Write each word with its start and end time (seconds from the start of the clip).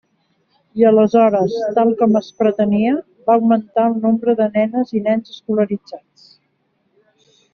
I 0.83 0.85
aleshores, 0.91 1.57
tal 1.75 1.91
com 1.99 2.17
es 2.19 2.29
pretenia, 2.43 2.95
va 3.27 3.35
augmentar 3.41 3.85
el 3.91 3.99
nombre 4.07 4.35
de 4.41 4.47
nenes 4.57 4.95
i 5.01 5.05
nens 5.09 5.31
escolaritzats. 5.37 6.27